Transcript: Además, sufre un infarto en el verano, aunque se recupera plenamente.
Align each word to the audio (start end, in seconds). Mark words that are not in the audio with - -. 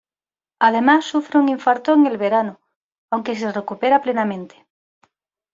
Además, 0.57 1.05
sufre 1.05 1.37
un 1.37 1.47
infarto 1.47 1.93
en 1.93 2.07
el 2.07 2.17
verano, 2.17 2.59
aunque 3.11 3.35
se 3.35 3.51
recupera 3.51 4.01
plenamente. 4.01 4.65